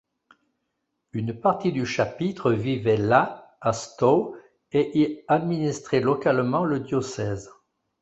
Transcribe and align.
Une 1.13 1.31
partie 1.39 1.71
du 1.71 1.85
chapitre 1.85 2.51
vivait 2.51 2.97
là, 2.97 3.55
à 3.61 3.71
Stow, 3.71 4.35
et 4.71 4.99
y 4.99 5.23
administrait 5.27 5.99
localement 5.99 6.65
le 6.65 6.79
diocèse. 6.79 7.51